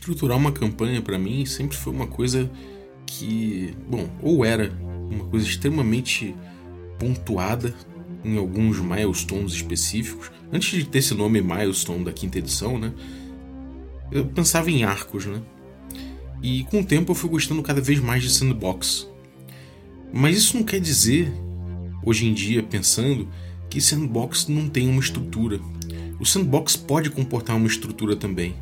[0.00, 2.50] estruturar uma campanha para mim sempre foi uma coisa
[3.04, 4.72] que, bom, ou era
[5.10, 6.34] uma coisa extremamente
[6.98, 7.74] pontuada
[8.24, 10.30] em alguns milestones específicos.
[10.50, 12.92] Antes de ter esse nome milestone da quinta edição, né?
[14.10, 15.40] Eu pensava em arcos, né?
[16.42, 19.06] E com o tempo eu fui gostando cada vez mais de sandbox.
[20.12, 21.30] Mas isso não quer dizer,
[22.02, 23.28] hoje em dia, pensando,
[23.68, 25.60] que sandbox não tem uma estrutura.
[26.18, 28.54] O sandbox pode comportar uma estrutura também.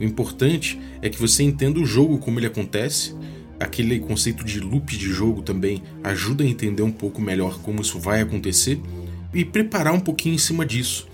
[0.00, 3.14] O importante é que você entenda o jogo como ele acontece.
[3.58, 7.98] Aquele conceito de loop de jogo também ajuda a entender um pouco melhor como isso
[7.98, 8.80] vai acontecer
[9.34, 11.08] e preparar um pouquinho em cima disso.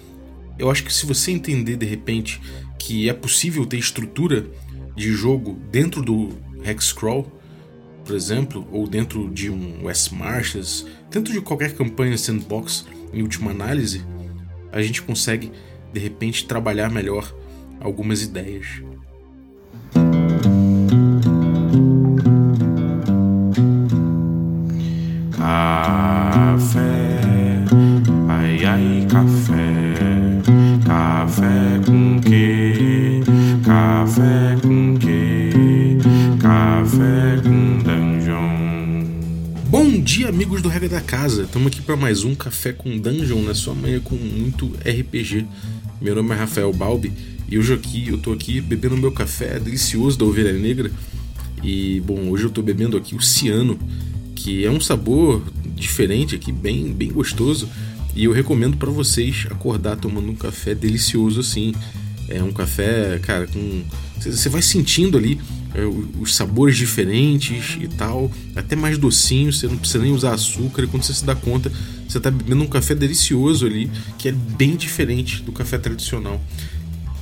[0.58, 2.40] Eu acho que se você entender de repente
[2.78, 4.46] que é possível ter estrutura
[4.94, 6.30] de jogo dentro do
[6.64, 7.26] Hexcrawl,
[8.04, 13.50] por exemplo, ou dentro de um West Marches, dentro de qualquer campanha sandbox, em última
[13.50, 14.04] análise,
[14.70, 15.50] a gente consegue
[15.92, 17.34] de repente trabalhar melhor
[17.84, 18.66] algumas ideias.
[25.36, 27.20] Café,
[28.28, 29.94] ai ai café,
[30.86, 33.20] café com quê?
[33.62, 35.50] Café com quê?
[36.40, 39.04] Café com dungeon.
[39.68, 41.42] Bom dia, amigos do Regra da Casa.
[41.42, 45.46] Estamos aqui para mais um Café com Dungeon na sua manhã com muito RPG.
[46.00, 50.18] Meu nome é Rafael Balbi e hoje aqui eu tô aqui bebendo meu café delicioso
[50.18, 50.90] da Ovelha Negra.
[51.62, 53.78] E bom, hoje eu tô bebendo aqui o Ciano,
[54.34, 55.42] que é um sabor
[55.74, 57.68] diferente aqui, bem, bem gostoso.
[58.14, 61.74] E eu recomendo para vocês acordar tomando um café delicioso assim.
[62.28, 63.82] É um café, cara, com
[64.20, 65.38] você vai sentindo ali
[65.74, 65.84] é,
[66.20, 70.84] os sabores diferentes e tal, até mais docinho, você não precisa nem usar açúcar.
[70.84, 71.70] E quando você se dá conta,
[72.08, 76.40] você está bebendo um café delicioso ali, que é bem diferente do café tradicional.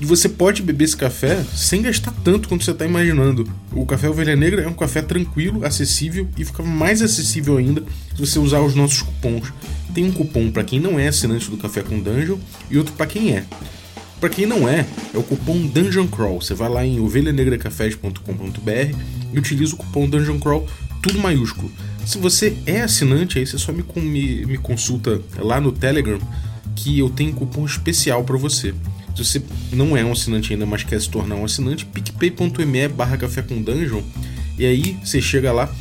[0.03, 3.49] E você pode beber esse café sem gastar tanto quanto você está imaginando.
[3.71, 8.19] O café Ovelha Negra é um café tranquilo, acessível e fica mais acessível ainda se
[8.19, 9.53] você usar os nossos cupons.
[9.95, 12.37] Tem um cupom para quem não é assinante do Café com Dungeon
[12.69, 13.45] e outro para quem é.
[14.19, 16.43] Para quem não é, é o cupom Dungeon Crawl.
[16.43, 18.97] Você vai lá em ovelhanegracafés.com.br
[19.33, 20.67] e utiliza o cupom Dungeon Crawl,
[21.01, 21.71] tudo maiúsculo.
[22.05, 26.19] Se você é assinante, aí você só me, me, me consulta lá no Telegram
[26.75, 28.75] que eu tenho cupom especial para você.
[29.15, 29.43] Se você
[29.73, 33.61] não é um assinante ainda, mas quer se tornar um assinante, picpay.me barra café com
[33.61, 34.03] dungeon.
[34.59, 35.73] E aí você chega lá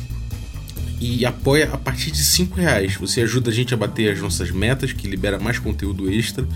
[1.00, 2.96] e apoia a partir de 5 reais.
[2.96, 6.46] Você ajuda a gente a bater as nossas metas, que libera mais conteúdo extra.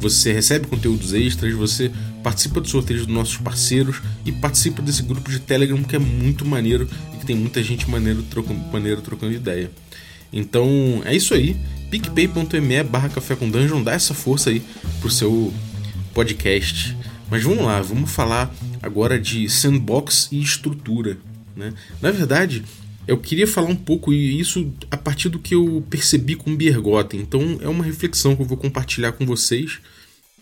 [0.00, 1.90] Você recebe conteúdos extras, você
[2.22, 6.44] participa dos sorteios dos nossos parceiros e participa desse grupo de Telegram que é muito
[6.44, 9.70] maneiro e que tem muita gente maneiro trocando, maneiro trocando ideia.
[10.32, 11.56] Então é isso aí.
[11.90, 14.62] picpay.me barra café com dungeon, dá essa força aí
[15.00, 15.52] pro seu
[16.12, 16.96] podcast.
[17.30, 21.16] Mas vamos lá, vamos falar agora de sandbox e estrutura.
[21.56, 21.72] Né?
[22.00, 22.62] Na verdade,
[23.06, 27.20] eu queria falar um pouco isso a partir do que eu percebi com Biergotten.
[27.20, 29.78] Então é uma reflexão que eu vou compartilhar com vocês.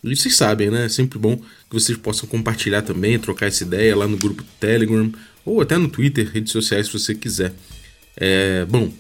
[0.03, 0.87] E vocês sabem, né?
[0.87, 5.13] É sempre bom que vocês possam compartilhar também, trocar essa ideia lá no grupo Telegram
[5.45, 7.53] ou até no Twitter, redes sociais, se você quiser.
[8.17, 8.91] É, bom,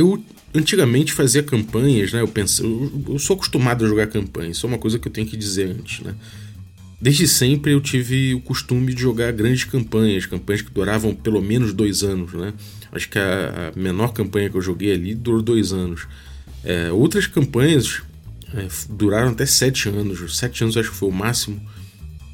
[0.00, 0.22] eu
[0.54, 2.20] antigamente fazia campanhas, né?
[2.20, 5.12] Eu penso, eu, eu sou acostumado a jogar campanhas, isso é uma coisa que eu
[5.12, 6.14] tenho que dizer antes, né?
[7.00, 11.72] Desde sempre eu tive o costume de jogar grandes campanhas, campanhas que duravam pelo menos
[11.72, 12.52] dois anos, né?
[12.92, 16.06] Acho que a, a menor campanha que eu joguei ali durou dois anos.
[16.62, 18.02] É, outras campanhas
[18.54, 21.60] é, duraram até sete anos, sete anos acho que foi o máximo.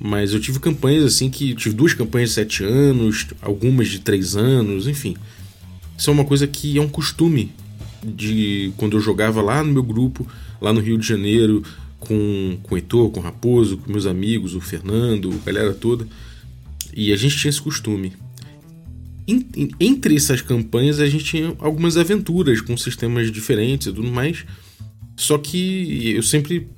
[0.01, 4.35] Mas eu tive campanhas assim que tive duas campanhas de sete anos, algumas de três
[4.35, 5.17] anos, enfim.
[5.97, 7.53] Isso é uma coisa que é um costume
[8.05, 10.27] de quando eu jogava lá no meu grupo,
[10.61, 11.63] lá no Rio de Janeiro,
[11.99, 16.07] com, com o Heitor, com o Raposo, com meus amigos, o Fernando, a galera toda.
[16.95, 18.13] E a gente tinha esse costume.
[19.81, 24.45] Entre essas campanhas, a gente tinha algumas aventuras com sistemas diferentes e tudo mais.
[25.17, 26.69] Só que eu sempre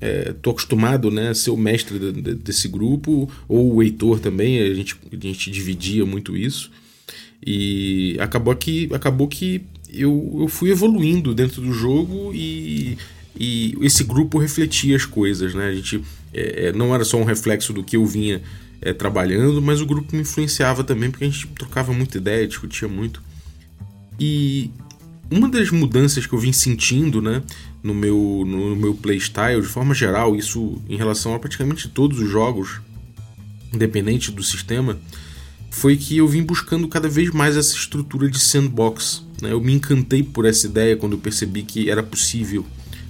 [0.00, 4.20] é, tô acostumado né, a ser o mestre de, de, desse grupo, ou o Heitor
[4.20, 6.70] também, a gente, a gente dividia muito isso.
[7.44, 9.62] E acabou que, acabou que
[9.92, 12.98] eu, eu fui evoluindo dentro do jogo e,
[13.38, 15.68] e esse grupo refletia as coisas, né?
[15.68, 16.02] A gente
[16.32, 18.42] é, é, não era só um reflexo do que eu vinha
[18.80, 22.88] é, trabalhando, mas o grupo me influenciava também porque a gente trocava muita ideia, discutia
[22.88, 23.22] muito.
[24.18, 24.70] E
[25.30, 27.42] uma das mudanças que eu vim sentindo, né,
[27.82, 32.30] no meu, no meu playstyle, de forma geral, isso em relação a praticamente todos os
[32.30, 32.80] jogos,
[33.72, 34.98] independente do sistema,
[35.76, 39.22] foi que eu vim buscando cada vez mais essa estrutura de sandbox.
[39.42, 39.52] Né?
[39.52, 42.64] Eu me encantei por essa ideia quando eu percebi que era possível.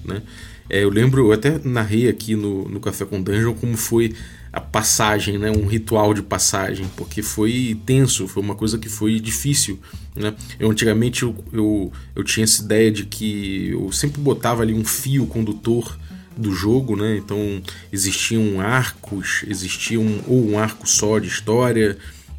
[0.05, 0.21] Né?
[0.69, 4.17] É, eu lembro, eu até narrei aqui no, no Café com Dungeon como foi
[4.53, 5.49] a passagem, né?
[5.49, 9.79] Um ritual de passagem, porque foi tenso, foi uma coisa que foi difícil,
[10.17, 10.35] né?
[10.59, 14.85] Eu antigamente eu, eu, eu tinha essa ideia de que eu sempre botava ali um
[14.85, 15.97] fio condutor
[16.37, 17.17] do jogo, né?
[17.17, 17.63] Então
[17.93, 21.97] existiam arcos, existia um, ou um arco só de história,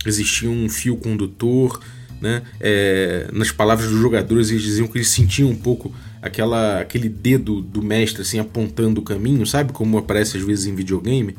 [0.09, 1.79] existia um fio condutor,
[2.21, 2.41] né?
[2.59, 7.61] É, nas palavras dos jogadores eles diziam que eles sentiam um pouco aquela, aquele dedo
[7.61, 9.71] do mestre assim apontando o caminho, sabe?
[9.71, 11.35] Como aparece às vezes em videogame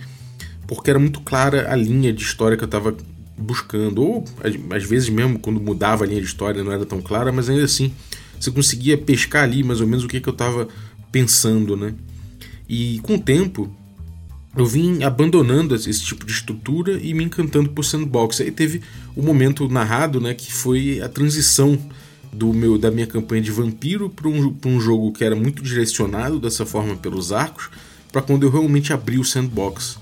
[0.69, 2.94] porque era muito clara a linha de história que eu estava
[3.37, 4.03] buscando.
[4.05, 4.25] Ou
[4.70, 7.65] às vezes mesmo quando mudava a linha de história não era tão clara, mas ainda
[7.65, 7.93] assim
[8.38, 10.69] você conseguia pescar ali mais ou menos o que, que eu estava
[11.11, 11.94] pensando, né?
[12.69, 13.75] E com o tempo
[14.56, 18.40] eu vim abandonando esse tipo de estrutura e me encantando por sandbox.
[18.40, 18.80] Aí teve
[19.14, 21.78] o um momento narrado, né, que foi a transição
[22.32, 26.38] do meu da minha campanha de vampiro para um, um jogo que era muito direcionado
[26.38, 27.70] dessa forma pelos arcos,
[28.12, 29.98] para quando eu realmente abri o sandbox.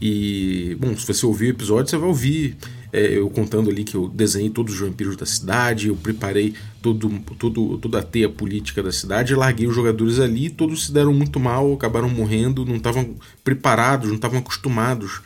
[0.00, 2.56] E, bom, se você ouvir o episódio, você vai ouvir
[2.92, 6.54] é, eu contando ali que eu desenhei todos os vampiros da cidade, eu preparei
[6.84, 7.08] todo,
[7.38, 11.40] todo, toda a teia política da cidade, larguei os jogadores ali, todos se deram muito
[11.40, 15.22] mal, acabaram morrendo, não estavam preparados, não estavam acostumados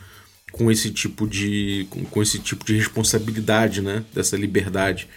[0.53, 5.09] com esse tipo de com, com esse tipo de responsabilidade, né, dessa liberdade.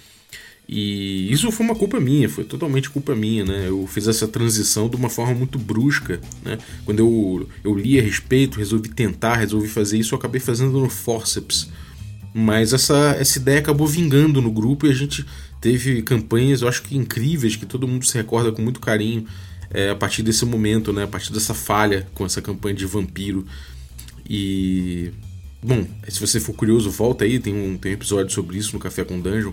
[0.68, 3.66] E isso foi uma culpa minha, foi totalmente culpa minha, né?
[3.68, 6.56] Eu fiz essa transição de uma forma muito brusca, né?
[6.84, 10.88] Quando eu, eu li a respeito, resolvi tentar, resolvi fazer isso, eu acabei fazendo no
[10.88, 11.68] forceps.
[12.32, 15.26] Mas essa, essa ideia acabou vingando no grupo e a gente
[15.62, 19.26] teve campanhas, eu acho que incríveis, que todo mundo se recorda com muito carinho
[19.70, 21.04] é, a partir desse momento, né?
[21.04, 23.46] A partir dessa falha com essa campanha de vampiro.
[24.28, 25.10] E.
[25.62, 28.80] Bom, se você for curioso, volta aí, tem um, tem um episódio sobre isso no
[28.80, 29.52] Café com Dungeon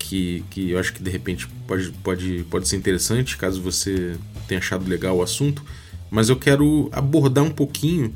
[0.00, 4.16] que, que eu acho que de repente pode, pode, pode ser interessante, caso você
[4.48, 5.62] tenha achado legal o assunto.
[6.10, 8.12] Mas eu quero abordar um pouquinho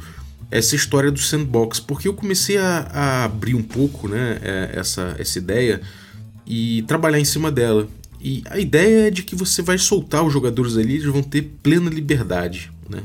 [0.50, 5.14] essa história do sandbox, porque eu comecei a, a abrir um pouco né, é, essa,
[5.18, 5.80] essa ideia
[6.46, 7.88] e trabalhar em cima dela.
[8.20, 11.42] E a ideia é de que você vai soltar os jogadores ali, eles vão ter
[11.62, 12.72] plena liberdade.
[12.88, 13.02] Né?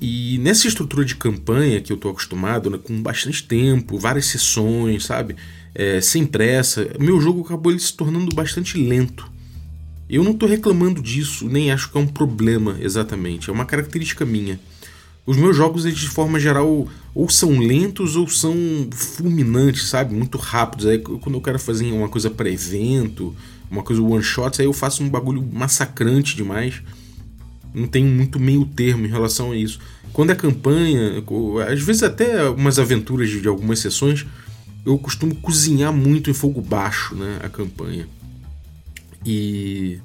[0.00, 5.04] E nessa estrutura de campanha que eu estou acostumado, né, com bastante tempo, várias sessões,
[5.04, 5.36] sabe?
[5.74, 6.88] é, sem pressa.
[6.98, 9.30] Meu jogo acabou se tornando bastante lento.
[10.08, 14.24] Eu não estou reclamando disso, nem acho que é um problema exatamente, é uma característica
[14.24, 14.60] minha.
[15.26, 18.54] Os meus jogos, eles, de forma geral, ou são lentos ou são
[18.92, 20.14] fulminantes, sabe?
[20.14, 20.86] Muito rápidos.
[20.86, 23.34] Aí, quando eu quero fazer uma coisa para evento,
[23.70, 26.82] uma coisa one shot, aí eu faço um bagulho massacrante demais.
[27.72, 29.78] Não tenho muito meio termo em relação a isso.
[30.12, 31.24] Quando é campanha,
[31.68, 34.26] às vezes até umas aventuras de algumas sessões,
[34.84, 38.06] eu costumo cozinhar muito em fogo baixo, né, a campanha.
[39.24, 39.98] E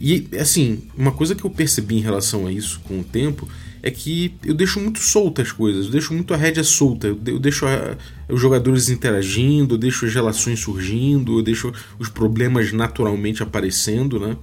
[0.00, 3.48] e assim, uma coisa que eu percebi em relação a isso com o tempo
[3.82, 7.38] é que eu deixo muito solta as coisas, eu deixo muito a rédea solta, eu
[7.38, 7.96] deixo a,
[8.28, 14.36] os jogadores interagindo, eu deixo as relações surgindo, eu deixo os problemas naturalmente aparecendo, né?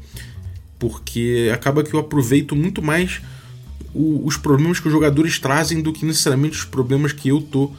[0.79, 3.21] Porque acaba que eu aproveito muito mais
[3.93, 7.71] o, os problemas que os jogadores trazem do que necessariamente os problemas que eu tô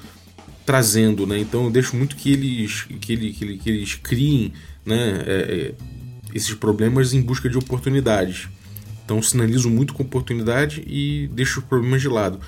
[0.65, 1.39] trazendo, né?
[1.39, 4.53] Então eu deixo muito que eles, que, ele, que, ele, que eles criem
[4.85, 5.75] né, é, é,
[6.35, 8.49] esses problemas em busca de oportunidades.
[9.07, 12.41] Então sinalizo muito com oportunidade e deixo os problemas de lado.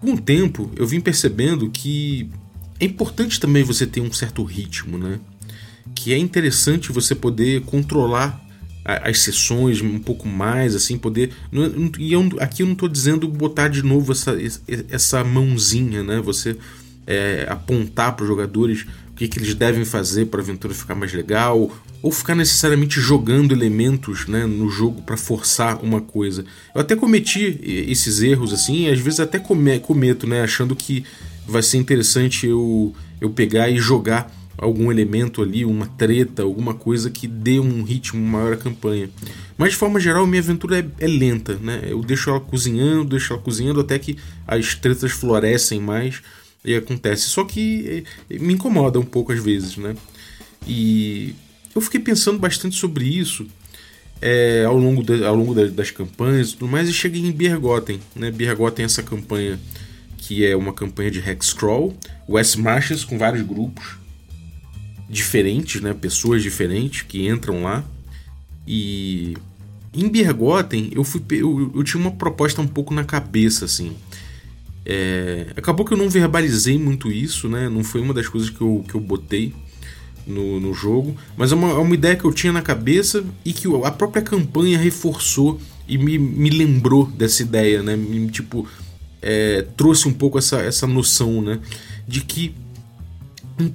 [0.00, 2.30] Com o tempo, eu vim percebendo que
[2.78, 5.18] é importante também você ter um certo ritmo, né?
[5.92, 8.40] Que é interessante você poder controlar
[8.84, 11.32] as sessões um pouco mais, assim, poder.
[11.98, 14.36] E eu, aqui eu não estou dizendo botar de novo essa,
[14.88, 16.20] essa mãozinha, né?
[16.20, 16.56] Você
[17.04, 20.94] é, apontar para os jogadores o que, que eles devem fazer para a aventura ficar
[20.94, 21.76] mais legal,
[22.06, 26.44] ou ficar necessariamente jogando elementos né, no jogo para forçar uma coisa.
[26.72, 31.04] Eu até cometi esses erros assim, às vezes até cometo, né, achando que
[31.44, 37.10] vai ser interessante eu, eu pegar e jogar algum elemento ali, uma treta, alguma coisa
[37.10, 39.10] que dê um ritmo maior à campanha.
[39.58, 41.86] Mas de forma geral, minha aventura é, é, lenta, né?
[41.88, 46.22] Eu deixo ela cozinhando, deixo ela cozinhando até que as tretas florescem mais
[46.64, 47.24] e acontece.
[47.24, 49.96] Só que eh, me incomoda um pouco às vezes, né?
[50.68, 51.34] E
[51.76, 53.46] eu fiquei pensando bastante sobre isso
[54.20, 58.00] é, ao longo, ao longo das campanhas e tudo mais, e cheguei em Bergotten.
[58.14, 58.30] Né?
[58.30, 59.58] Bergotten é essa campanha
[60.16, 61.94] que é uma campanha de Hexcrawl,
[62.28, 63.96] West Marches com vários grupos
[65.08, 65.94] diferentes, né?
[65.94, 67.84] pessoas diferentes que entram lá.
[68.66, 69.36] E
[69.94, 73.94] em Bergotten eu, fui, eu, eu tinha uma proposta um pouco na cabeça, assim.
[74.84, 77.68] É, acabou que eu não verbalizei muito isso, né?
[77.68, 79.52] Não foi uma das coisas que eu, que eu botei
[80.26, 83.52] no, no jogo, mas é uma, é uma ideia que eu tinha na cabeça e
[83.52, 87.96] que a própria campanha reforçou e me, me lembrou dessa ideia, né?
[87.96, 88.66] Me, tipo,
[89.22, 91.60] é, trouxe um pouco essa, essa noção, né?
[92.06, 92.54] De que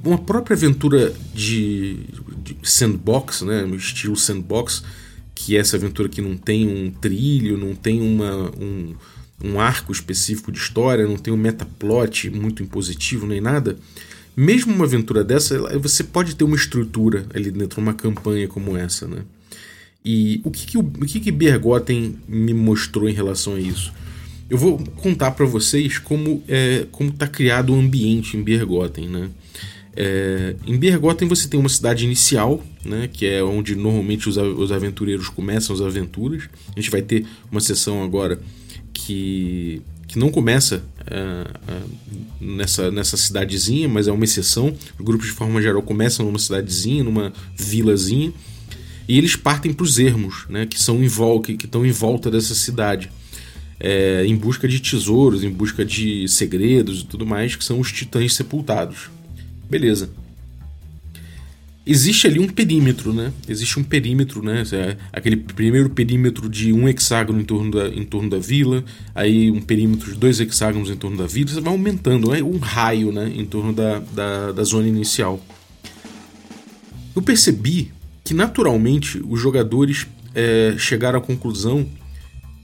[0.04, 1.98] uma própria aventura de,
[2.44, 3.66] de sandbox, né?
[3.76, 4.84] Estilo sandbox,
[5.34, 8.96] que é essa aventura que não tem um trilho, não tem uma, um,
[9.44, 13.78] um arco específico de história, não tem um metaplot muito impositivo nem nada.
[14.36, 18.78] Mesmo uma aventura dessa, você pode ter uma estrutura ali dentro de uma campanha como
[18.78, 19.24] essa, né?
[20.04, 23.94] E o que, que, o, o que, que Bergotten me mostrou em relação a isso?
[24.50, 29.30] Eu vou contar para vocês como é, como está criado o ambiente em Bergotten, né?
[29.96, 34.72] É, em Bergotten você tem uma cidade inicial, né, que é onde normalmente os, os
[34.72, 36.44] aventureiros começam as aventuras.
[36.76, 38.40] A gente vai ter uma sessão agora
[38.94, 41.82] que, que não começa é, é,
[42.42, 44.76] nessa, nessa cidadezinha, mas é uma exceção.
[45.00, 48.34] Os grupos de forma geral começam numa cidadezinha, numa vilazinha,
[49.08, 52.30] e eles partem para os ermos, né, que são em volta, que estão em volta
[52.30, 53.10] dessa cidade.
[53.80, 57.90] É, em busca de tesouros, em busca de segredos e tudo mais, que são os
[57.90, 59.10] titãs sepultados.
[59.70, 60.10] Beleza.
[61.86, 63.34] Existe ali um perímetro, né?
[63.48, 64.64] Existe um perímetro, né?
[64.72, 68.84] É aquele primeiro perímetro de um hexágono em torno, da, em torno da vila,
[69.16, 72.60] aí um perímetro de dois hexágonos em torno da vila, você vai aumentando, é um
[72.60, 73.32] raio, né?
[73.36, 75.44] Em torno da, da, da zona inicial.
[77.16, 77.92] Eu percebi
[78.24, 81.88] que naturalmente os jogadores é, chegaram à conclusão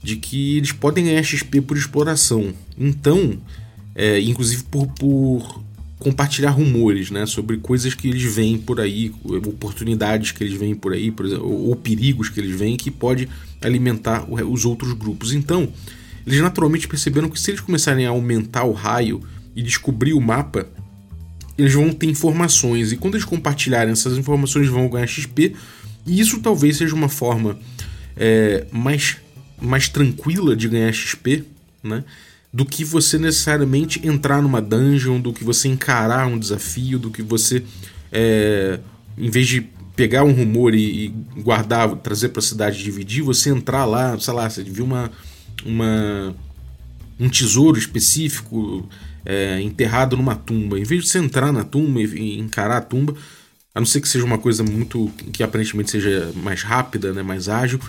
[0.02, 2.54] de que eles podem ganhar XP por exploração.
[2.78, 3.36] Então,
[3.96, 5.62] é, inclusive por, por
[5.98, 10.92] compartilhar rumores, né, sobre coisas que eles veem por aí, oportunidades que eles veem por
[10.92, 13.28] aí, por exemplo, ou, perigos que eles veem que pode
[13.60, 15.32] alimentar os outros grupos.
[15.32, 15.68] Então,
[16.26, 19.20] eles naturalmente perceberam que se eles começarem a aumentar o raio
[19.56, 20.68] e descobrir o mapa,
[21.56, 25.54] eles vão ter informações e quando eles compartilharem essas informações vão ganhar XP
[26.06, 27.58] e isso talvez seja uma forma
[28.16, 29.16] é, mais,
[29.60, 31.44] mais tranquila de ganhar XP,
[31.82, 32.04] né?
[32.52, 37.22] Do que você necessariamente entrar numa dungeon, do que você encarar um desafio, do que
[37.22, 37.62] você,
[38.10, 38.80] é,
[39.16, 39.60] em vez de
[39.94, 41.08] pegar um rumor e, e
[41.42, 45.10] guardar, trazer para a cidade dividir, você entrar lá, sei lá, você viu uma,
[45.64, 46.34] uma
[47.18, 48.88] um tesouro específico
[49.26, 50.78] é, enterrado numa tumba.
[50.78, 53.14] Em vez de você entrar na tumba e encarar a tumba,
[53.74, 57.48] a não ser que seja uma coisa muito que aparentemente seja mais rápida, né, mais
[57.48, 57.80] ágil,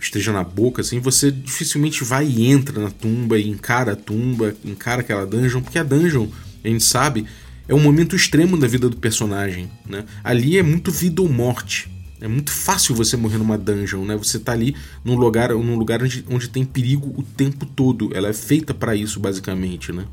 [0.00, 4.54] esteja na boca, assim, você dificilmente vai e entra na tumba e encara a tumba,
[4.64, 6.28] encara aquela dungeon, porque a dungeon,
[6.64, 7.26] a gente sabe,
[7.68, 10.04] é um momento extremo da vida do personagem, né?
[10.24, 11.88] Ali é muito vida ou morte.
[12.20, 14.16] É muito fácil você morrer numa dungeon, né?
[14.16, 18.10] Você tá ali num lugar, num lugar onde, onde tem perigo o tempo todo.
[18.12, 20.04] Ela é feita para isso, basicamente, né?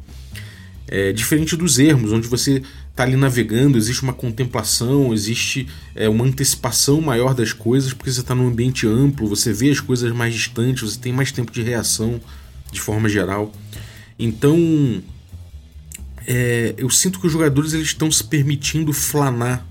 [0.87, 6.25] É diferente dos ermos, onde você está ali navegando, existe uma contemplação, existe é, uma
[6.25, 10.33] antecipação maior das coisas, porque você está num ambiente amplo, você vê as coisas mais
[10.33, 12.21] distantes, você tem mais tempo de reação
[12.71, 13.51] de forma geral.
[14.17, 15.03] Então,
[16.25, 19.65] é, eu sinto que os jogadores eles estão se permitindo flanar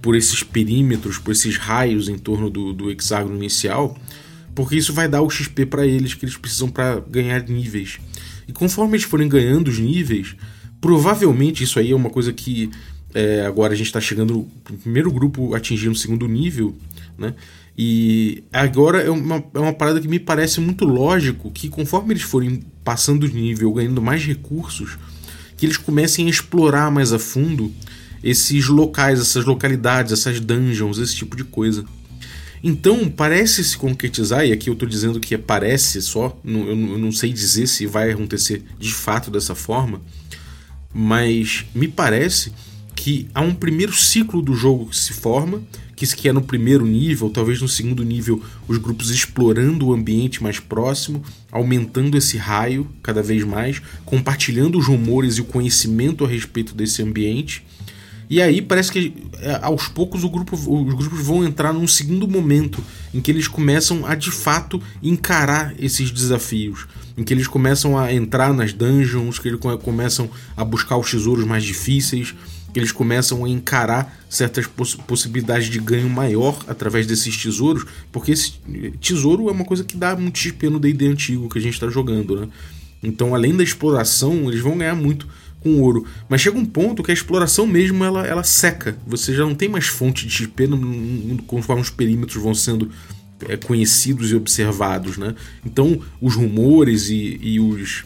[0.00, 3.98] por esses perímetros, por esses raios em torno do, do hexágono inicial,
[4.54, 7.98] porque isso vai dar o XP para eles que eles precisam para ganhar níveis.
[8.46, 10.36] E conforme eles forem ganhando os níveis,
[10.80, 12.70] provavelmente isso aí é uma coisa que
[13.14, 16.76] é, agora a gente está chegando no primeiro grupo atingindo o segundo nível,
[17.16, 17.34] né?
[17.76, 22.22] E agora é uma, é uma parada que me parece muito lógico que conforme eles
[22.22, 24.96] forem passando de nível, ganhando mais recursos,
[25.56, 27.72] que eles comecem a explorar mais a fundo
[28.22, 31.84] esses locais, essas localidades, essas dungeons, esse tipo de coisa.
[32.66, 37.12] Então, parece se concretizar, e aqui eu estou dizendo que é parece só, eu não
[37.12, 40.00] sei dizer se vai acontecer de fato dessa forma,
[40.90, 42.54] mas me parece
[42.96, 45.62] que há um primeiro ciclo do jogo que se forma,
[45.94, 49.92] que isso que é no primeiro nível, talvez no segundo nível, os grupos explorando o
[49.92, 56.24] ambiente mais próximo, aumentando esse raio cada vez mais, compartilhando os rumores e o conhecimento
[56.24, 57.62] a respeito desse ambiente
[58.28, 62.82] e aí parece que é, aos poucos grupo, os grupos vão entrar num segundo momento
[63.12, 68.12] em que eles começam a de fato encarar esses desafios, em que eles começam a
[68.12, 72.34] entrar nas dungeons, que eles começam a buscar os tesouros mais difíceis,
[72.72, 78.32] que eles começam a encarar certas poss possibilidades de ganho maior através desses tesouros, porque
[78.32, 78.54] esse
[79.00, 81.88] tesouro é uma coisa que dá muito XP no D&D antigo que a gente está
[81.88, 82.48] jogando, né?
[83.00, 85.28] Então, além da exploração, eles vão ganhar muito
[85.64, 86.06] com ouro.
[86.28, 88.96] Mas chega um ponto que a exploração mesmo ela, ela seca.
[89.06, 92.90] Você já não tem mais fonte de XP no, no, conforme os perímetros vão sendo
[93.48, 95.34] é, conhecidos e observados, né?
[95.64, 98.04] Então os rumores e, e os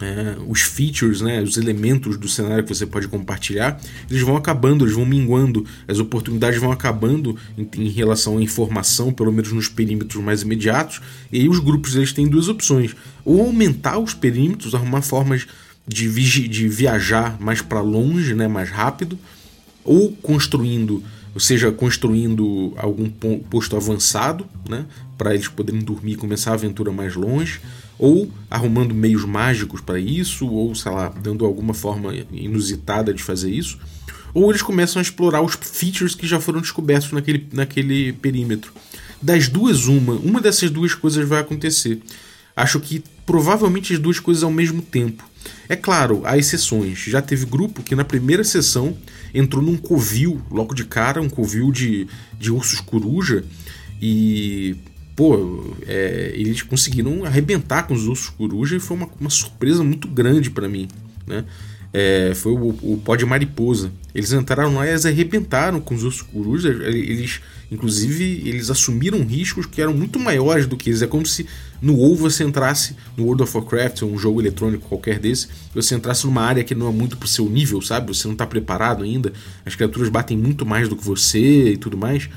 [0.00, 3.80] é, os features, né, os elementos do cenário que você pode compartilhar,
[4.10, 9.10] eles vão acabando, eles vão minguando, as oportunidades vão acabando em, em, relação à informação,
[9.10, 11.00] pelo menos nos perímetros mais imediatos,
[11.32, 15.46] e aí os grupos eles têm duas opções: ou aumentar os perímetros, arrumar formas
[15.86, 19.18] de, vi de viajar mais para longe, né, mais rápido,
[19.84, 21.02] ou construindo,
[21.32, 24.84] ou seja, construindo algum posto avançado, né,
[25.16, 27.60] para eles poderem dormir e começar a aventura mais longe
[27.98, 33.50] ou arrumando meios mágicos para isso, ou sei lá, dando alguma forma inusitada de fazer
[33.50, 33.78] isso,
[34.34, 38.72] ou eles começam a explorar os features que já foram descobertos naquele, naquele perímetro.
[39.20, 42.00] Das duas, uma, uma dessas duas coisas vai acontecer.
[42.56, 45.22] Acho que provavelmente as duas coisas ao mesmo tempo.
[45.68, 46.98] É claro, há exceções.
[46.98, 48.96] Já teve grupo que na primeira sessão
[49.34, 52.06] entrou num covil, logo de cara, um covil de,
[52.38, 53.44] de ursos coruja,
[54.00, 54.76] e
[55.14, 60.08] pô, é, eles conseguiram arrebentar com os ursos coruja e foi uma, uma surpresa muito
[60.08, 60.88] grande para mim,
[61.26, 61.44] né?
[61.98, 63.90] É, foi o, o pó de mariposa.
[64.14, 66.26] Eles entraram lá e eles arrebentaram com os ursos.
[66.62, 67.40] Eles,
[67.72, 71.00] inclusive, eles assumiram riscos que eram muito maiores do que eles.
[71.00, 71.46] É como se
[71.80, 76.26] no WoW você entrasse no World of Warcraft, um jogo eletrônico qualquer desse, você entrasse
[76.26, 78.14] numa área que não é muito pro seu nível, sabe?
[78.14, 79.32] Você não tá preparado ainda.
[79.64, 82.28] As criaturas batem muito mais do que você e tudo mais.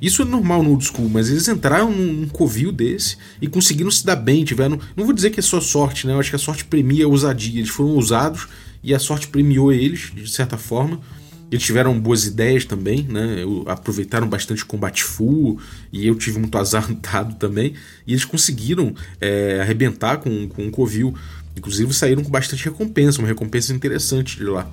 [0.00, 4.04] Isso é normal no old school, mas eles entraram num, covil desse e conseguiram se
[4.04, 4.80] dar bem, tiveram.
[4.96, 6.14] Não vou dizer que é só sorte, né?
[6.14, 7.60] Eu acho que a sorte premia a ousadia.
[7.60, 8.48] Eles foram ousados
[8.84, 11.00] e a sorte premiou eles, de certa forma.
[11.50, 13.38] Eles tiveram boas ideias também, né?
[13.66, 15.58] aproveitaram bastante o combate full
[15.92, 17.74] e eu tive muito azar dado também.
[18.06, 21.14] E eles conseguiram é, arrebentar com, com o Covil.
[21.56, 24.68] Inclusive saíram com bastante recompensa, uma recompensa interessante de lá.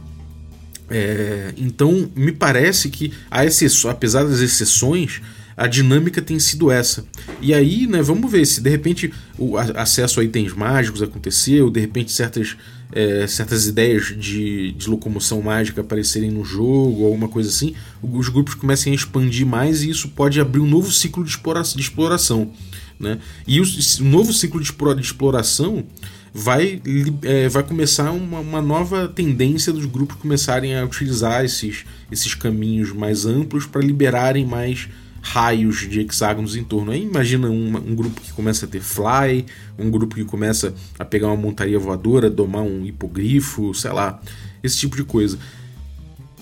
[0.90, 5.22] É, então, me parece que, a exceção, apesar das exceções,
[5.56, 7.06] a dinâmica tem sido essa.
[7.42, 11.80] E aí, né, vamos ver se de repente o acesso a itens mágicos aconteceu, de
[11.80, 12.58] repente certas,
[12.92, 18.54] é, certas ideias de, de locomoção mágica aparecerem no jogo, alguma coisa assim, os grupos
[18.56, 21.76] comecem a expandir mais e isso pode abrir um novo ciclo de exploração.
[21.76, 22.52] De exploração
[23.02, 23.18] né?
[23.48, 24.68] E o, o novo ciclo de
[25.02, 25.84] exploração
[26.32, 26.82] vai,
[27.24, 32.94] é, vai começar uma, uma, nova tendência dos grupos começarem a utilizar esses, esses caminhos
[32.94, 34.88] mais amplos para liberarem mais
[35.22, 36.92] raios de hexágonos em torno.
[36.92, 39.46] Aí imagina um, um, grupo que começa a ter fly,
[39.78, 44.20] um grupo que começa a pegar uma montaria voadora, domar um hipogrifo, sei lá,
[44.64, 45.38] esse tipo de coisa.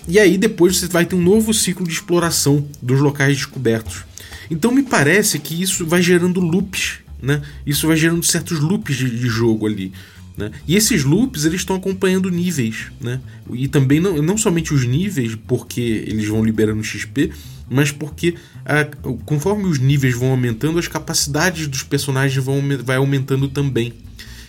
[0.08, 4.04] E aí depois você vai ter um novo ciclo de exploração dos locais descobertos.
[4.50, 7.42] Então me parece que isso vai gerando loops né?
[7.66, 9.92] Isso vai gerando certos loops de, de jogo ali.
[10.40, 10.50] Né?
[10.66, 13.20] E esses loops eles estão acompanhando níveis, né?
[13.52, 17.30] E também não, não somente os níveis, porque eles vão liberando XP,
[17.68, 18.84] mas porque a,
[19.26, 23.92] conforme os níveis vão aumentando, as capacidades dos personagens vão vai aumentando também.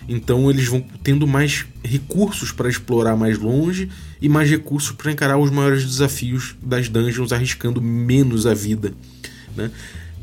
[0.08, 3.89] Então eles vão tendo mais recursos para explorar mais longe
[4.21, 8.93] e mais recursos para encarar os maiores desafios das dungeons, arriscando menos a vida.
[9.58, 9.69] Né?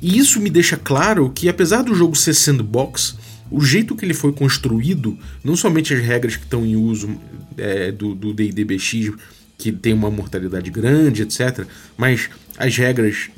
[0.01, 3.17] E isso me deixa claro que, apesar do jogo ser sandbox,
[3.51, 7.19] o jeito que ele foi construído, não somente as regras que estão em uso
[7.57, 9.13] é, do DDBX,
[9.57, 13.31] que tem uma mortalidade grande, etc., mas as regras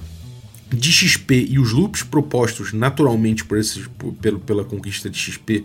[0.72, 5.64] de XP e os loops propostos naturalmente por esses, por, pelo, pela conquista de XP.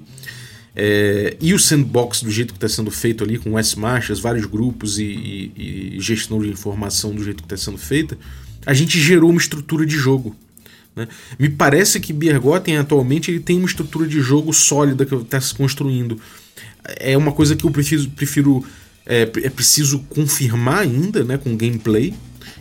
[0.76, 5.00] É, e o sandbox do jeito que está sendo feito ali, com S-marchas, vários grupos
[5.00, 8.18] e, e, e gestão de informação do jeito que está sendo feita,
[8.66, 10.36] a gente gerou uma estrutura de jogo
[10.96, 11.08] né?
[11.38, 15.54] Me parece que Bergotten atualmente ele tem uma estrutura de jogo sólida que está se
[15.54, 16.20] construindo.
[16.98, 18.66] É uma coisa que eu prefiro, prefiro
[19.06, 22.14] é, é preciso confirmar ainda né, com gameplay.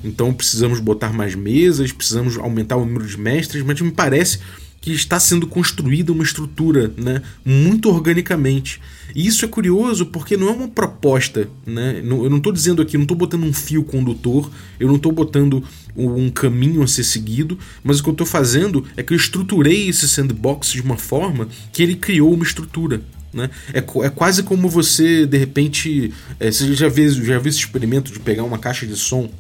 [0.03, 4.41] Então precisamos botar mais mesas, precisamos aumentar o número de mestres, mas me parece
[4.85, 8.83] que está sendo construída uma estrutura né, muito organicamente.
[9.15, 11.49] E isso é curioso porque não é uma proposta.
[11.65, 12.01] Né?
[12.05, 15.65] Eu não estou dizendo aqui, não estou botando um fio condutor, eu não estou botando
[15.97, 19.89] um caminho a ser seguido, mas o que eu estou fazendo é que eu estruturei
[19.89, 23.01] esse sandbox de uma forma que ele criou uma estrutura.
[23.33, 23.49] Né?
[23.73, 26.13] É, é quase como você, de repente.
[26.39, 29.31] É, você já viu, já esse experimento de pegar uma caixa de som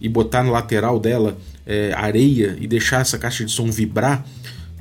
[0.00, 1.36] e botar na lateral dela
[1.66, 4.24] é, areia e deixar essa caixa de som vibrar?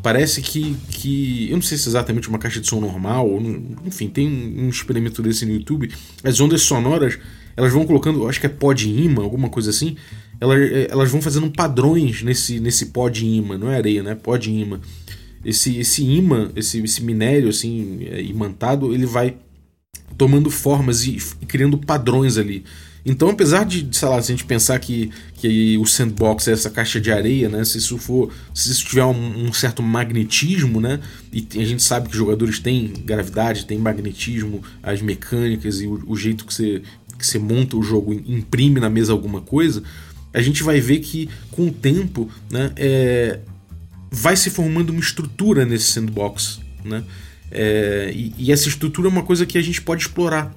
[0.02, 1.50] Parece que, que.
[1.50, 3.42] Eu não sei se é exatamente uma caixa de som normal, ou,
[3.86, 5.92] enfim, tem um experimento desse no YouTube.
[6.24, 7.18] As ondas sonoras,
[7.56, 9.96] elas vão colocando, acho que é pó de imã, alguma coisa assim.
[10.40, 10.60] Elas,
[10.90, 14.16] elas vão fazendo padrões nesse, nesse pó de imã, não é areia, né?
[14.16, 14.80] Pó de imã.
[15.44, 19.36] Esse, esse imã, esse, esse minério assim, é, imantado, ele vai
[20.18, 22.64] tomando formas e, e criando padrões ali.
[23.06, 26.70] Então, apesar de, sei lá, se a gente pensar que, que o sandbox é essa
[26.70, 27.66] caixa de areia, né?
[27.66, 28.32] Se isso for.
[28.54, 31.00] Se isso tiver um, um, certo magnetismo, né?
[31.34, 36.04] E a gente sabe que os jogadores têm gravidade, têm magnetismo, as mecânicas e o,
[36.06, 36.84] o jeito que você,
[37.18, 39.82] que você monta o jogo, imprime na mesa alguma coisa,
[40.34, 42.72] a gente vai ver que com o tempo, né?
[42.76, 43.40] É,
[44.12, 47.04] vai se formando uma estrutura nesse sandbox, né?
[47.50, 50.56] É, e, e essa estrutura é uma coisa que a gente pode explorar.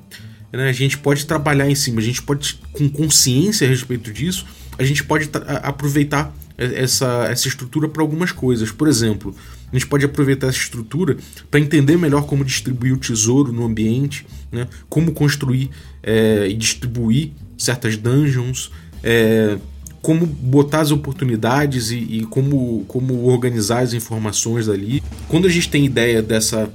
[0.56, 0.68] Né?
[0.68, 4.46] A gente pode trabalhar em cima, a gente pode, com consciência a respeito disso,
[4.78, 5.30] a gente pode
[5.62, 8.70] aproveitar essa, essa estrutura para algumas coisas.
[8.70, 9.34] Por exemplo,
[9.72, 11.16] a gente pode aproveitar essa estrutura
[11.50, 14.68] para entender melhor como distribuir o tesouro no ambiente, né?
[14.88, 15.70] como construir
[16.02, 18.70] é, e distribuir certas dungeons,
[19.02, 19.58] é,
[20.00, 25.02] como botar as oportunidades e, e, como, como organizar as informações ali.
[25.28, 26.70] Quando a gente tem ideia dessa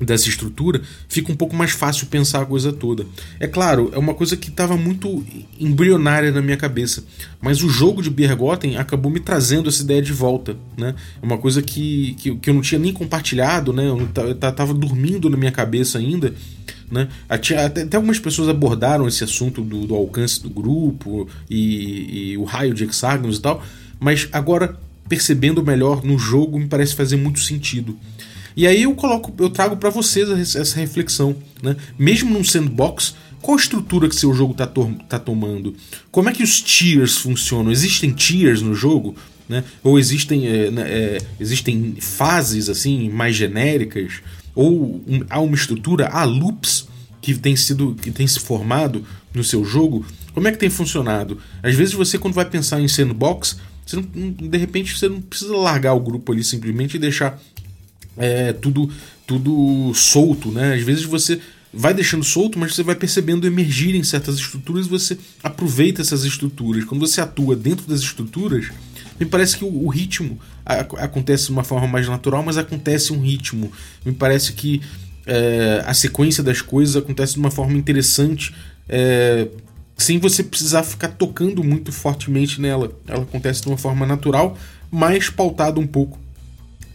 [0.00, 3.06] dessa estrutura, fica um pouco mais fácil pensar a coisa toda.
[3.38, 5.24] É claro, é uma coisa que estava muito
[5.58, 7.04] embrionária na minha cabeça,
[7.40, 10.94] mas o jogo de Bergotten acabou me trazendo essa ideia de volta, né?
[11.20, 13.86] É uma coisa que, que, que eu não tinha nem compartilhado, né?
[13.88, 16.34] Eu estava dormindo na minha cabeça ainda,
[16.90, 17.08] né?
[17.28, 22.44] Até, até algumas pessoas abordaram esse assunto do, do alcance do grupo e, e o
[22.44, 23.62] raio de hexágonos e tal,
[23.98, 24.78] mas agora
[25.08, 27.96] percebendo melhor no jogo me parece fazer muito sentido.
[28.56, 31.76] E aí eu coloco, eu trago para vocês essa reflexão, né?
[31.98, 35.74] Mesmo num sandbox, qual a estrutura que seu jogo está to tá tomando?
[36.10, 37.72] Como é que os tiers funcionam?
[37.72, 39.16] Existem tiers no jogo?
[39.48, 39.64] Né?
[39.82, 44.22] Ou existem, é, né, é, existem fases assim mais genéricas?
[44.54, 46.86] Ou um, há uma estrutura, há loops
[47.20, 50.06] que tem sido que tem se formado no seu jogo?
[50.32, 51.38] Como é que tem funcionado?
[51.62, 55.56] Às vezes você quando vai pensar em sandbox, você não, de repente você não precisa
[55.56, 57.40] largar o grupo ali simplesmente e deixar
[58.16, 58.90] é, tudo,
[59.26, 60.74] tudo solto, né?
[60.74, 61.40] Às vezes você
[61.72, 66.24] vai deixando solto, mas você vai percebendo emergir em certas estruturas e você aproveita essas
[66.24, 66.84] estruturas.
[66.84, 68.70] Quando você atua dentro das estruturas,
[69.18, 70.38] me parece que o, ritmo
[70.98, 73.72] acontece de uma forma mais natural, mas acontece um ritmo.
[74.04, 74.82] Me parece que
[75.26, 78.54] é, a sequência das coisas acontece de uma forma interessante,
[78.88, 79.48] é,
[79.96, 82.92] sem você precisar ficar tocando muito fortemente nela.
[83.06, 84.58] Ela acontece de uma forma natural,
[84.90, 86.18] mas pautada um pouco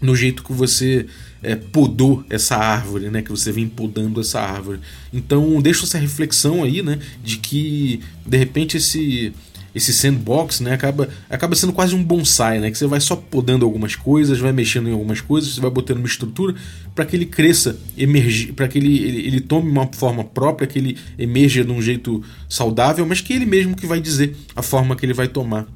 [0.02, 1.06] no jeito que você
[1.42, 3.22] é, podou essa árvore, né?
[3.22, 4.80] Que você vem podando essa árvore.
[5.14, 7.00] Então deixa essa reflexão aí, né?
[7.24, 9.34] De que de repente esse
[9.78, 13.64] esse sandbox, né, acaba, acaba sendo quase um bonsai, né, que você vai só podando
[13.64, 16.56] algumas coisas, vai mexendo em algumas coisas, você vai botando uma estrutura
[16.96, 20.80] para que ele cresça, emerge, para que ele, ele, ele, tome uma forma própria, que
[20.80, 24.96] ele emerja de um jeito saudável, mas que ele mesmo que vai dizer a forma
[24.96, 25.68] que ele vai tomar.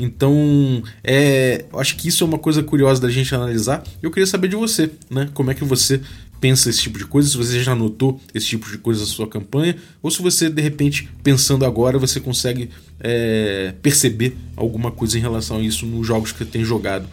[0.00, 3.84] Então, é, acho que isso é uma coisa curiosa da gente analisar.
[4.02, 5.28] Eu queria saber de você, né?
[5.34, 6.00] Como é que você
[6.40, 9.28] pensa esse tipo de coisa, se você já notou esse tipo de coisa na sua
[9.28, 15.20] campanha, ou se você, de repente, pensando agora, você consegue é, perceber alguma coisa em
[15.20, 17.06] relação a isso nos jogos que tem jogado.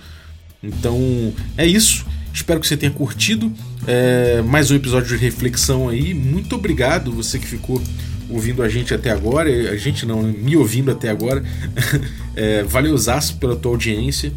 [0.63, 2.05] Então, é isso.
[2.33, 3.51] Espero que você tenha curtido.
[3.85, 6.13] É, mais um episódio de reflexão aí.
[6.13, 7.81] Muito obrigado, você que ficou
[8.29, 11.43] ouvindo a gente até agora, a gente não, me ouvindo até agora.
[12.39, 14.31] É, valeu, Zaço, pela tua audiência.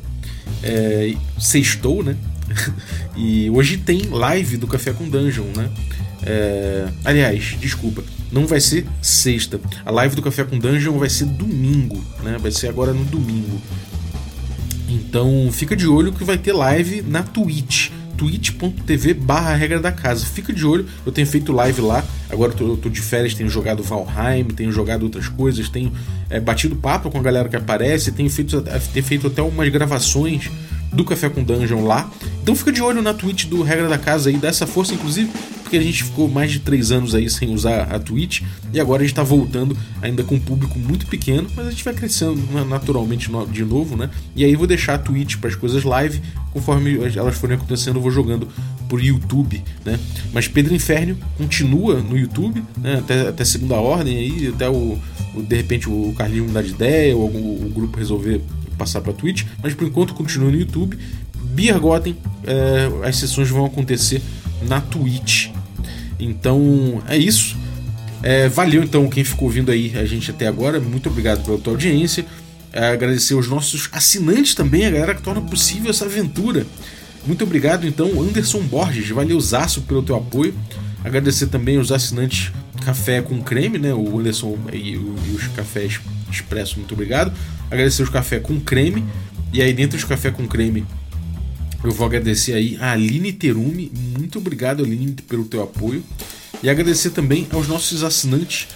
[0.63, 2.17] É, sextou, né?
[3.15, 5.69] e hoje tem live do Café com Dungeon, né?
[6.23, 9.61] É, aliás, desculpa, não vai ser sexta.
[9.85, 12.39] A live do Café com Dungeon vai ser domingo, né?
[12.41, 13.61] Vai ser agora no domingo.
[14.89, 17.91] Então fica de olho que vai ter live na Twitch
[18.21, 20.27] twitch.tv barra regra da casa.
[20.27, 23.49] Fica de olho, eu tenho feito live lá, agora eu tô, tô de férias, tenho
[23.49, 25.91] jogado Valheim, tenho jogado outras coisas, tenho
[26.29, 30.51] é, batido papo com a galera que aparece, tenho feito, tenho feito até umas gravações
[30.93, 32.11] do Café com Dungeon lá.
[32.43, 35.31] Então fica de olho na Twitch do Regra da Casa aí, dá essa força, inclusive
[35.71, 39.03] porque a gente ficou mais de três anos aí sem usar a Twitch e agora
[39.03, 42.43] a gente está voltando ainda com um público muito pequeno, mas a gente vai crescendo
[42.65, 44.11] naturalmente de novo, né?
[44.35, 46.21] E aí eu vou deixar a Twitch para as coisas live,
[46.53, 48.49] conforme elas forem acontecendo, eu vou jogando
[48.89, 49.97] por YouTube, né?
[50.33, 52.99] Mas Pedro Inferno continua no YouTube, né?
[52.99, 54.99] Até, até segunda ordem aí, até o,
[55.37, 58.41] o de repente o Carlinho mudar de ideia ou algum, o grupo resolver
[58.77, 60.99] passar para Twitch, mas por enquanto continua no YouTube.
[61.55, 64.21] Biergotten, é, as sessões vão acontecer
[64.67, 65.60] na Twitch.
[66.21, 67.57] Então é isso.
[68.23, 70.79] É, valeu então quem ficou ouvindo aí a gente até agora.
[70.79, 72.25] Muito obrigado pela tua audiência.
[72.73, 76.65] É, agradecer aos nossos assinantes também, a galera que torna possível essa aventura.
[77.27, 79.09] Muito obrigado então, Anderson Borges.
[79.11, 80.55] Valeu, Zaço, pelo teu apoio.
[81.05, 82.53] Agradecer também aos assinantes
[82.85, 83.93] Café com Creme, né?
[83.93, 87.33] O Anderson e, e os cafés expresso, muito obrigado.
[87.71, 89.05] Agradecer os café com creme.
[89.53, 90.87] E aí, dentro dos café com creme,
[91.83, 93.91] eu vou agradecer aí a Aline Terumi.
[94.19, 96.03] Muito obrigado, Aline, pelo teu apoio.
[96.63, 98.69] E agradecer também aos nossos assinantes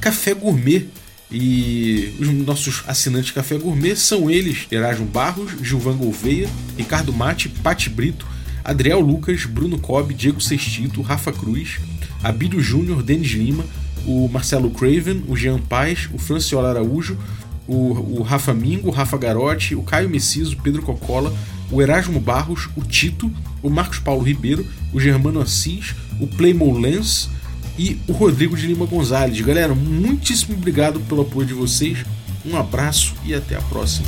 [0.00, 0.86] Café Gourmet.
[1.30, 7.88] E os nossos assinantes Café Gourmet são eles: Erasmo Barros, Gilvan Gouveia, Ricardo Mate, Pati
[7.88, 8.26] Brito,
[8.62, 11.78] Adriel Lucas, Bruno Cobb, Diego Sextito, Rafa Cruz,
[12.22, 13.64] Abílio Júnior, Denis Lima,
[14.06, 17.18] o Marcelo Craven, o Jean Paz, o Franciola Araújo,
[17.66, 21.36] o, o Rafa Mingo, o Rafa Garotti, o Caio Messiso, o Pedro Cocola,
[21.70, 23.30] o Erasmo Barros, o Tito,
[23.62, 27.28] o Marcos Paulo Ribeiro, o Germano Assis, o Playmo Lens
[27.78, 29.40] e o Rodrigo de Lima Gonzalez.
[29.40, 32.04] Galera, muitíssimo obrigado pelo apoio de vocês.
[32.44, 34.06] Um abraço e até a próxima.